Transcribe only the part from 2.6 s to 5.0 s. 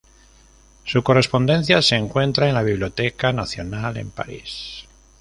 Biblioteca Nacional en París.